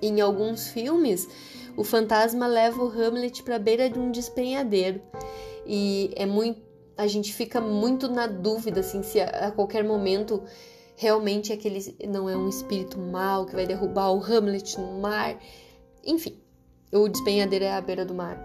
Em 0.00 0.20
alguns 0.20 0.68
filmes, 0.68 1.28
o 1.76 1.84
fantasma 1.84 2.46
leva 2.46 2.82
o 2.82 2.88
Hamlet 2.88 3.42
para 3.42 3.56
a 3.56 3.58
beira 3.58 3.88
de 3.90 3.98
um 3.98 4.10
despenhadeiro 4.10 5.00
e 5.66 6.12
é 6.16 6.26
muito, 6.26 6.60
a 6.96 7.06
gente 7.06 7.32
fica 7.32 7.60
muito 7.60 8.08
na 8.08 8.26
dúvida 8.26 8.80
assim 8.80 9.02
se 9.02 9.20
a, 9.20 9.48
a 9.48 9.50
qualquer 9.50 9.84
momento 9.84 10.42
realmente 10.96 11.52
aquele 11.52 11.96
não 12.08 12.28
é 12.28 12.36
um 12.36 12.48
espírito 12.48 12.98
mau 12.98 13.46
que 13.46 13.54
vai 13.54 13.66
derrubar 13.66 14.12
o 14.12 14.22
Hamlet 14.22 14.78
no 14.78 15.00
mar. 15.00 15.36
Enfim, 16.04 16.38
o 16.92 17.08
despenhadeiro 17.08 17.64
é 17.64 17.72
à 17.72 17.80
beira 17.80 18.04
do 18.04 18.14
mar. 18.14 18.38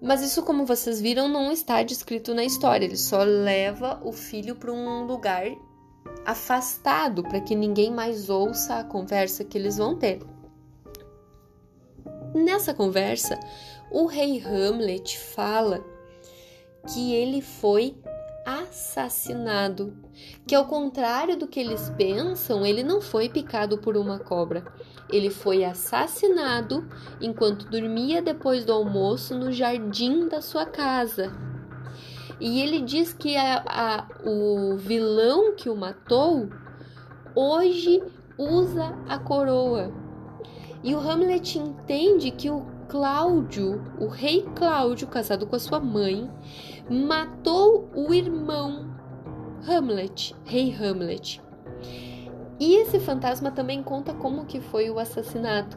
Mas 0.00 0.22
isso, 0.22 0.42
como 0.42 0.66
vocês 0.66 1.00
viram, 1.00 1.28
não 1.28 1.50
está 1.50 1.82
descrito 1.82 2.34
na 2.34 2.44
história. 2.44 2.84
Ele 2.84 2.96
só 2.96 3.22
leva 3.22 4.00
o 4.04 4.12
filho 4.12 4.54
para 4.56 4.72
um 4.72 5.04
lugar 5.04 5.46
afastado 6.24 7.22
para 7.22 7.40
que 7.40 7.54
ninguém 7.54 7.90
mais 7.90 8.28
ouça 8.28 8.78
a 8.78 8.84
conversa 8.84 9.44
que 9.44 9.56
eles 9.56 9.78
vão 9.78 9.96
ter. 9.96 10.20
Nessa 12.36 12.74
conversa, 12.74 13.40
o 13.90 14.04
rei 14.04 14.44
Hamlet 14.44 15.18
fala 15.18 15.82
que 16.92 17.14
ele 17.14 17.40
foi 17.40 17.96
assassinado, 18.44 19.96
que 20.46 20.54
ao 20.54 20.66
contrário 20.66 21.38
do 21.38 21.46
que 21.46 21.58
eles 21.58 21.88
pensam, 21.96 22.66
ele 22.66 22.82
não 22.82 23.00
foi 23.00 23.30
picado 23.30 23.78
por 23.78 23.96
uma 23.96 24.18
cobra. 24.18 24.62
Ele 25.10 25.30
foi 25.30 25.64
assassinado 25.64 26.86
enquanto 27.22 27.70
dormia 27.70 28.20
depois 28.20 28.66
do 28.66 28.72
almoço 28.74 29.34
no 29.34 29.50
jardim 29.50 30.28
da 30.28 30.42
sua 30.42 30.66
casa. 30.66 31.32
E 32.38 32.60
ele 32.60 32.82
diz 32.82 33.14
que 33.14 33.34
a, 33.34 33.64
a, 33.66 34.28
o 34.28 34.76
vilão 34.76 35.54
que 35.56 35.70
o 35.70 35.74
matou 35.74 36.50
hoje 37.34 38.02
usa 38.36 38.94
a 39.08 39.18
coroa. 39.18 40.05
E 40.86 40.94
o 40.94 41.00
Hamlet 41.00 41.58
entende 41.58 42.30
que 42.30 42.48
o 42.48 42.64
Cláudio, 42.88 43.82
o 43.98 44.06
rei 44.06 44.42
Cláudio, 44.54 45.08
casado 45.08 45.44
com 45.44 45.56
a 45.56 45.58
sua 45.58 45.80
mãe, 45.80 46.30
matou 46.88 47.90
o 47.92 48.14
irmão 48.14 48.94
Hamlet, 49.68 50.36
rei 50.44 50.72
Hamlet. 50.72 51.42
E 52.60 52.76
esse 52.76 53.00
fantasma 53.00 53.50
também 53.50 53.82
conta 53.82 54.14
como 54.14 54.46
que 54.46 54.60
foi 54.60 54.88
o 54.88 55.00
assassinato. 55.00 55.76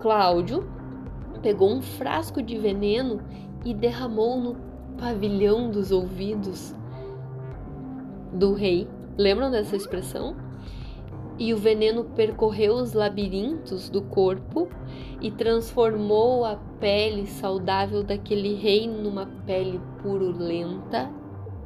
Cláudio 0.00 0.64
pegou 1.42 1.70
um 1.70 1.82
frasco 1.82 2.42
de 2.42 2.56
veneno 2.56 3.20
e 3.66 3.74
derramou 3.74 4.40
no 4.40 4.56
pavilhão 4.96 5.70
dos 5.70 5.92
ouvidos 5.92 6.74
do 8.32 8.54
rei. 8.54 8.88
Lembram 9.18 9.50
dessa 9.50 9.76
expressão? 9.76 10.34
E 11.38 11.52
o 11.52 11.56
veneno 11.56 12.04
percorreu 12.04 12.74
os 12.74 12.92
labirintos 12.92 13.88
do 13.88 14.02
corpo 14.02 14.68
e 15.20 15.30
transformou 15.30 16.44
a 16.44 16.56
pele 16.78 17.26
saudável 17.26 18.02
daquele 18.02 18.54
rei 18.54 18.86
numa 18.86 19.26
pele 19.46 19.80
purulenta 20.02 21.10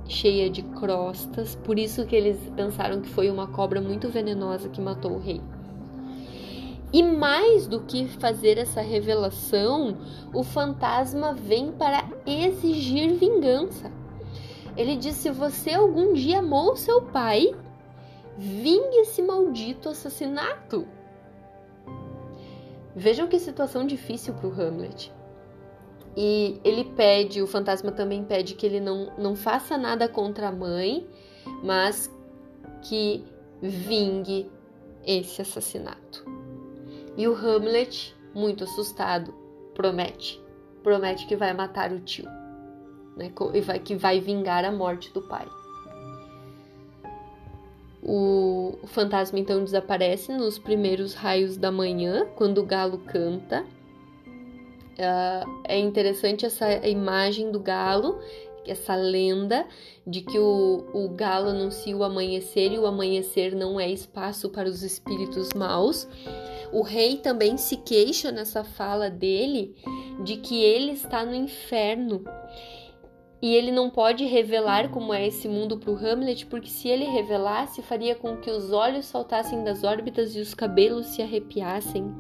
cheia 0.09 0.49
de 0.49 0.63
crostas, 0.63 1.57
por 1.65 1.79
isso 1.79 2.07
que 2.07 2.15
eles 2.15 2.39
pensaram 2.55 3.01
que 3.01 3.09
foi 3.09 3.31
uma 3.31 3.49
cobra 3.49 3.81
muito 3.81 4.09
venenosa 4.09 4.69
que 4.69 4.81
matou 4.81 5.13
o 5.13 5.19
rei. 5.19 5.41
E 6.93 7.03
mais 7.03 7.67
do 7.67 7.81
que 7.81 8.07
fazer 8.07 8.59
essa 8.59 8.81
revelação, 8.81 9.97
o 10.33 10.43
fantasma 10.45 11.35
vem 11.35 11.73
para 11.73 12.09
exigir 12.25 13.15
vingança. 13.15 13.91
Ele 14.77 14.97
diz: 14.97 15.17
se 15.17 15.31
você 15.31 15.73
algum 15.73 16.13
dia 16.13 16.39
amou 16.39 16.77
seu 16.77 17.03
pai, 17.03 17.53
vingue 18.39 18.97
esse 18.99 19.23
maldito 19.23 19.89
assassinato. 19.89 20.87
Vejam 22.95 23.27
que 23.29 23.39
situação 23.39 23.87
difícil 23.87 24.35
para 24.35 24.49
o 24.49 24.53
Hamlet. 24.53 25.13
E 26.17 26.59
ele 26.65 26.85
pede, 26.85 27.43
o 27.43 27.47
fantasma 27.47 27.93
também 27.93 28.25
pede 28.25 28.55
que 28.55 28.65
ele 28.65 28.81
não, 28.81 29.13
não 29.19 29.37
faça 29.37 29.77
nada 29.77 30.09
contra 30.09 30.49
a 30.49 30.53
mãe, 30.53 31.07
mas 31.63 32.11
que 32.83 33.23
vingue 33.61 34.51
esse 35.05 35.43
assassinato. 35.43 36.25
E 37.17 37.29
o 37.29 37.35
Hamlet, 37.35 38.17
muito 38.35 38.65
assustado, 38.65 39.35
promete, 39.75 40.43
promete 40.83 41.27
que 41.27 41.37
vai 41.37 41.53
matar 41.53 41.93
o 41.93 42.01
tio, 42.01 42.25
né? 43.17 43.31
E 43.53 43.61
vai, 43.61 43.79
que 43.79 43.95
vai 43.95 44.19
vingar 44.19 44.65
a 44.65 44.73
morte 44.73 45.13
do 45.13 45.21
pai. 45.21 45.47
O 48.09 48.79
fantasma 48.87 49.37
então 49.37 49.65
desaparece 49.65 50.33
nos 50.33 50.61
primeiros 50.61 51.13
raios 51.13 51.57
da 51.57 51.73
manhã, 51.73 52.25
quando 52.37 52.59
o 52.59 52.65
galo 52.65 52.99
canta. 52.99 53.65
Uh, 54.93 55.63
é 55.65 55.77
interessante 55.77 56.47
essa 56.47 56.87
imagem 56.87 57.51
do 57.51 57.59
galo, 57.59 58.21
essa 58.65 58.95
lenda 58.95 59.67
de 60.07 60.21
que 60.21 60.39
o, 60.39 60.87
o 60.95 61.09
galo 61.09 61.49
anuncia 61.49 61.97
o 61.97 62.05
amanhecer 62.05 62.73
e 62.73 62.79
o 62.79 62.87
amanhecer 62.87 63.57
não 63.57 63.79
é 63.81 63.91
espaço 63.91 64.51
para 64.51 64.69
os 64.69 64.85
espíritos 64.85 65.53
maus. 65.53 66.07
O 66.73 66.83
rei 66.83 67.17
também 67.17 67.57
se 67.57 67.77
queixa 67.77 68.31
nessa 68.31 68.63
fala 68.63 69.11
dele 69.11 69.75
de 70.23 70.37
que 70.37 70.63
ele 70.63 70.93
está 70.93 71.25
no 71.25 71.35
inferno 71.35 72.25
e 73.41 73.55
ele 73.55 73.71
não 73.71 73.91
pode 73.91 74.25
revelar 74.25 74.89
como 74.89 75.13
é 75.13 75.27
esse 75.27 75.47
mundo 75.49 75.77
para 75.77 75.91
o 75.91 75.97
Hamlet, 75.97 76.47
porque 76.47 76.69
se 76.69 76.89
ele 76.89 77.05
revelasse, 77.05 77.83
faria 77.83 78.15
com 78.15 78.37
que 78.37 78.51
os 78.51 78.73
olhos 78.73 79.07
saltassem 79.07 79.63
das 79.63 79.85
órbitas 79.85 80.35
e 80.35 80.41
os 80.41 80.55
cabelos 80.55 81.07
se 81.07 81.23
arrepiassem. 81.23 82.15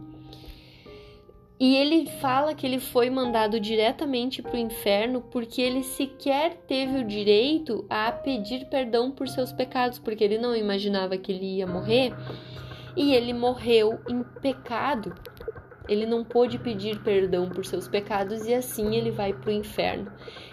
E 1.58 1.74
ele 1.74 2.06
fala 2.20 2.54
que 2.54 2.66
ele 2.66 2.78
foi 2.78 3.08
mandado 3.08 3.58
diretamente 3.58 4.42
para 4.42 4.56
o 4.56 4.58
inferno 4.58 5.22
porque 5.22 5.62
ele 5.62 5.82
sequer 5.82 6.54
teve 6.68 6.98
o 6.98 7.04
direito 7.04 7.86
a 7.88 8.12
pedir 8.12 8.66
perdão 8.66 9.10
por 9.10 9.26
seus 9.26 9.52
pecados, 9.52 9.98
porque 9.98 10.22
ele 10.22 10.36
não 10.36 10.54
imaginava 10.54 11.16
que 11.16 11.32
ele 11.32 11.56
ia 11.56 11.66
morrer 11.66 12.12
e 12.94 13.14
ele 13.14 13.32
morreu 13.32 13.98
em 14.06 14.22
pecado. 14.42 15.14
Ele 15.88 16.06
não 16.06 16.24
pôde 16.24 16.58
pedir 16.58 17.00
perdão 17.02 17.48
por 17.48 17.64
seus 17.64 17.86
pecados 17.88 18.46
e 18.46 18.54
assim 18.54 18.94
ele 18.94 19.10
vai 19.10 19.32
para 19.32 19.50
o 19.50 19.52
inferno 19.52 20.10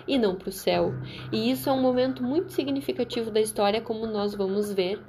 e 0.07 0.17
não 0.17 0.35
para 0.35 0.49
o 0.49 0.51
céu. 0.51 0.93
E 1.31 1.51
isso 1.51 1.69
é 1.69 1.71
um 1.71 1.81
momento 1.81 2.23
muito 2.23 2.51
significativo 2.51 3.31
da 3.31 3.41
história, 3.41 3.81
como 3.81 4.05
nós 4.05 4.35
vamos 4.35 4.71
ver 4.71 5.01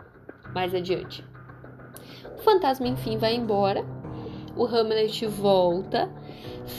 mais 0.54 0.74
adiante. 0.74 1.24
O 2.36 2.42
fantasma 2.42 2.86
enfim 2.86 3.16
vai 3.16 3.34
embora 3.34 3.84
o 4.56 4.64
Hamlet 4.64 5.26
volta, 5.26 6.08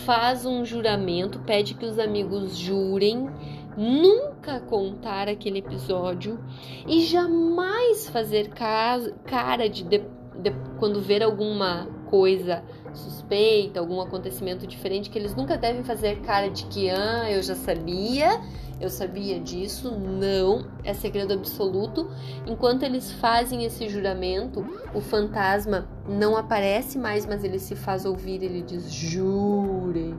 faz 0.05 0.45
um 0.45 0.63
juramento, 0.63 1.39
pede 1.39 1.73
que 1.73 1.85
os 1.85 1.99
amigos 1.99 2.55
jurem 2.55 3.29
nunca 3.77 4.61
contar 4.61 5.27
aquele 5.27 5.59
episódio 5.59 6.39
e 6.87 7.01
jamais 7.01 8.07
fazer 8.07 8.49
cara 8.49 9.67
de, 9.67 9.83
de, 9.83 9.99
de 9.99 10.51
quando 10.79 11.01
ver 11.01 11.21
alguma 11.21 11.87
coisa 12.09 12.63
suspeita, 12.95 13.79
algum 13.79 14.01
acontecimento 14.01 14.65
diferente, 14.65 15.09
que 15.09 15.17
eles 15.17 15.35
nunca 15.35 15.57
devem 15.57 15.83
fazer 15.83 16.21
cara 16.21 16.49
de 16.49 16.65
que 16.65 16.89
ah, 16.89 17.29
eu 17.31 17.41
já 17.41 17.55
sabia 17.55 18.41
eu 18.79 18.89
sabia 18.89 19.39
disso, 19.39 19.97
não, 19.97 20.67
é 20.83 20.93
segredo 20.93 21.33
absoluto. 21.33 22.09
Enquanto 22.45 22.83
eles 22.83 23.11
fazem 23.13 23.63
esse 23.63 23.87
juramento, 23.87 24.65
o 24.93 24.99
fantasma 24.99 25.87
não 26.07 26.35
aparece 26.35 26.97
mais, 26.97 27.25
mas 27.25 27.43
ele 27.43 27.57
se 27.57 27.75
faz 27.75 28.05
ouvir, 28.05 28.43
ele 28.43 28.61
diz: 28.61 28.91
jurem, 28.91 30.15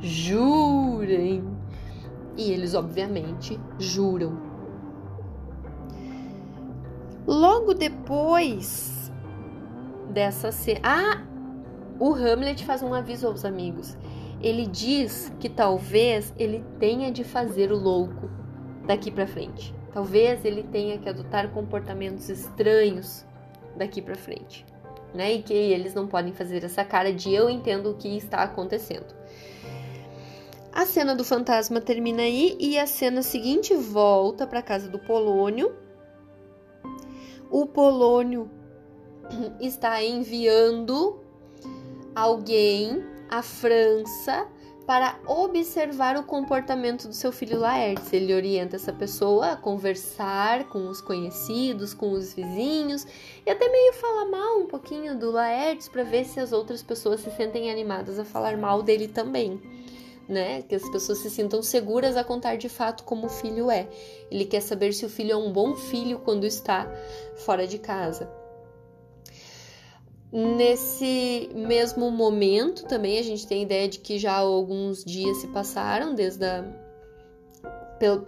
jurem. 0.00 1.44
E 2.36 2.50
eles, 2.50 2.74
obviamente, 2.74 3.60
juram. 3.78 4.36
Logo 7.24 7.72
depois 7.72 9.12
dessa 10.10 10.50
cena. 10.50 10.80
Ah! 10.82 11.33
O 11.98 12.12
Hamlet 12.12 12.64
faz 12.64 12.82
um 12.82 12.92
aviso 12.92 13.26
aos 13.26 13.44
amigos 13.44 13.96
ele 14.44 14.66
diz 14.66 15.32
que 15.40 15.48
talvez 15.48 16.34
ele 16.36 16.62
tenha 16.78 17.10
de 17.10 17.24
fazer 17.24 17.72
o 17.72 17.78
louco 17.78 18.28
daqui 18.86 19.10
para 19.10 19.26
frente. 19.26 19.74
Talvez 19.90 20.44
ele 20.44 20.62
tenha 20.62 20.98
que 20.98 21.08
adotar 21.08 21.50
comportamentos 21.50 22.28
estranhos 22.28 23.24
daqui 23.74 24.02
para 24.02 24.14
frente, 24.14 24.66
né? 25.14 25.32
E 25.32 25.42
que 25.42 25.54
eles 25.54 25.94
não 25.94 26.06
podem 26.06 26.34
fazer 26.34 26.62
essa 26.62 26.84
cara 26.84 27.10
de 27.10 27.32
eu 27.32 27.48
entendo 27.48 27.90
o 27.90 27.94
que 27.94 28.18
está 28.18 28.42
acontecendo. 28.42 29.14
A 30.70 30.84
cena 30.84 31.14
do 31.14 31.24
fantasma 31.24 31.80
termina 31.80 32.20
aí 32.20 32.54
e 32.60 32.78
a 32.78 32.86
cena 32.86 33.22
seguinte 33.22 33.74
volta 33.74 34.46
para 34.46 34.60
casa 34.60 34.90
do 34.90 34.98
Polônio. 34.98 35.74
O 37.50 37.64
Polônio 37.64 38.50
está 39.58 40.04
enviando 40.04 41.23
alguém 42.14 43.04
a 43.28 43.42
França 43.42 44.46
para 44.86 45.18
observar 45.26 46.16
o 46.16 46.24
comportamento 46.24 47.08
do 47.08 47.14
seu 47.14 47.32
filho 47.32 47.58
Laertes. 47.58 48.12
Ele 48.12 48.34
orienta 48.34 48.76
essa 48.76 48.92
pessoa 48.92 49.52
a 49.52 49.56
conversar 49.56 50.68
com 50.68 50.88
os 50.88 51.00
conhecidos, 51.00 51.94
com 51.94 52.12
os 52.12 52.34
vizinhos 52.34 53.06
e 53.46 53.50
até 53.50 53.68
meio 53.68 53.94
falar 53.94 54.26
mal 54.26 54.58
um 54.58 54.66
pouquinho 54.66 55.18
do 55.18 55.30
Laertes 55.30 55.88
para 55.88 56.02
ver 56.02 56.24
se 56.24 56.38
as 56.38 56.52
outras 56.52 56.82
pessoas 56.82 57.20
se 57.20 57.30
sentem 57.30 57.70
animadas 57.70 58.18
a 58.18 58.24
falar 58.24 58.56
mal 58.58 58.82
dele 58.82 59.08
também. 59.08 59.60
Né? 60.28 60.62
Que 60.62 60.74
as 60.74 60.88
pessoas 60.90 61.18
se 61.18 61.30
sintam 61.30 61.62
seguras 61.62 62.16
a 62.16 62.24
contar 62.24 62.56
de 62.56 62.68
fato 62.68 63.04
como 63.04 63.26
o 63.26 63.30
filho 63.30 63.70
é. 63.70 63.88
Ele 64.30 64.44
quer 64.44 64.60
saber 64.60 64.92
se 64.92 65.04
o 65.04 65.08
filho 65.08 65.32
é 65.32 65.36
um 65.36 65.52
bom 65.52 65.76
filho 65.76 66.18
quando 66.18 66.44
está 66.44 66.90
fora 67.36 67.66
de 67.66 67.78
casa. 67.78 68.43
Nesse 70.36 71.48
mesmo 71.54 72.10
momento, 72.10 72.84
também 72.86 73.20
a 73.20 73.22
gente 73.22 73.46
tem 73.46 73.62
ideia 73.62 73.88
de 73.88 74.00
que 74.00 74.18
já 74.18 74.34
alguns 74.34 75.04
dias 75.04 75.36
se 75.36 75.46
passaram 75.46 76.12
desde 76.12 76.44
a, 76.44 76.64
pelo, 78.00 78.26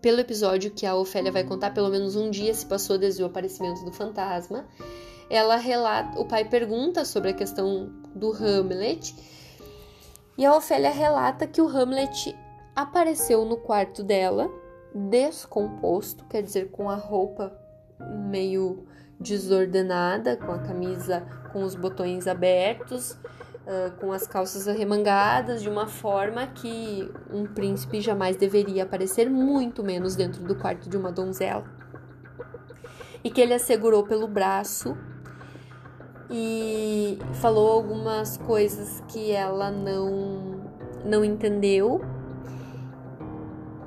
pelo 0.00 0.20
episódio 0.20 0.70
que 0.70 0.86
a 0.86 0.94
Ofélia 0.94 1.32
vai 1.32 1.42
contar, 1.42 1.74
pelo 1.74 1.88
menos 1.88 2.14
um 2.14 2.30
dia 2.30 2.54
se 2.54 2.64
passou 2.64 2.96
desde 2.96 3.20
o 3.24 3.26
aparecimento 3.26 3.84
do 3.84 3.90
fantasma. 3.90 4.64
Ela 5.28 5.56
relata, 5.56 6.20
o 6.20 6.24
pai 6.24 6.44
pergunta 6.44 7.04
sobre 7.04 7.30
a 7.30 7.34
questão 7.34 7.90
do 8.14 8.30
Hamlet 8.30 9.12
e 10.38 10.46
a 10.46 10.54
Ofélia 10.54 10.92
relata 10.92 11.48
que 11.48 11.60
o 11.60 11.66
Hamlet 11.66 12.32
apareceu 12.76 13.44
no 13.44 13.56
quarto 13.56 14.04
dela, 14.04 14.48
descomposto, 14.94 16.24
quer 16.26 16.44
dizer, 16.44 16.70
com 16.70 16.88
a 16.88 16.94
roupa 16.94 17.52
meio 18.28 18.86
desordenada, 19.20 20.36
com 20.36 20.50
a 20.52 20.58
camisa 20.58 21.22
com 21.52 21.62
os 21.62 21.74
botões 21.74 22.26
abertos, 22.26 23.12
uh, 23.12 23.90
com 23.98 24.12
as 24.12 24.26
calças 24.26 24.66
arremangadas, 24.66 25.62
de 25.62 25.68
uma 25.68 25.86
forma 25.86 26.46
que 26.46 27.10
um 27.30 27.44
príncipe 27.44 28.00
jamais 28.00 28.36
deveria 28.36 28.84
aparecer, 28.84 29.28
muito 29.28 29.82
menos 29.82 30.16
dentro 30.16 30.42
do 30.42 30.54
quarto 30.54 30.88
de 30.88 30.96
uma 30.96 31.12
donzela. 31.12 31.64
E 33.22 33.30
que 33.30 33.40
ele 33.40 33.52
a 33.52 33.58
segurou 33.58 34.04
pelo 34.04 34.26
braço 34.26 34.96
e 36.30 37.18
falou 37.34 37.72
algumas 37.72 38.36
coisas 38.38 39.02
que 39.08 39.32
ela 39.32 39.70
não, 39.70 40.64
não 41.04 41.24
entendeu 41.24 42.00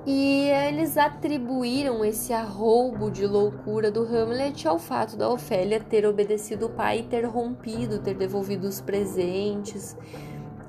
e 0.06 0.50
eles 0.50 0.98
atribuíram 0.98 2.04
esse 2.04 2.34
arroubo 2.34 3.10
de 3.10 3.26
loucura 3.26 3.90
do 3.90 4.02
Hamlet 4.02 4.68
ao 4.68 4.78
fato 4.78 5.16
da 5.16 5.30
Ofélia 5.30 5.80
ter 5.80 6.06
obedecido 6.06 6.66
o 6.66 6.70
pai 6.70 7.06
ter 7.10 7.26
rompido, 7.26 8.00
ter 8.00 8.14
devolvido 8.16 8.68
os 8.68 8.82
presentes 8.82 9.96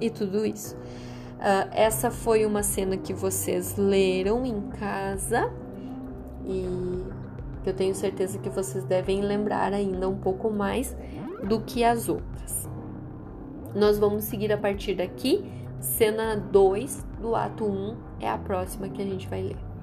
e 0.00 0.08
tudo 0.08 0.46
isso. 0.46 0.76
Uh, 0.76 1.68
essa 1.72 2.10
foi 2.10 2.46
uma 2.46 2.62
cena 2.62 2.96
que 2.96 3.12
vocês 3.12 3.76
leram 3.76 4.46
em 4.46 4.60
casa 4.68 5.52
e 6.46 6.64
eu 7.66 7.74
tenho 7.74 7.94
certeza 7.94 8.38
que 8.38 8.48
vocês 8.48 8.84
devem 8.84 9.20
lembrar 9.20 9.72
ainda 9.72 10.08
um 10.08 10.16
pouco 10.16 10.48
mais 10.48 10.96
do 11.42 11.60
que 11.60 11.82
as 11.82 12.08
outras. 12.08 12.68
Nós 13.74 13.98
vamos 13.98 14.24
seguir 14.24 14.52
a 14.52 14.58
partir 14.58 14.94
daqui, 14.94 15.44
cena 15.80 16.36
2 16.36 17.13
do 17.24 17.34
ato 17.34 17.64
1 17.64 17.96
é 18.20 18.28
a 18.28 18.36
próxima 18.36 18.86
que 18.86 19.00
a 19.00 19.04
gente 19.06 19.26
vai 19.26 19.40
ler. 19.40 19.73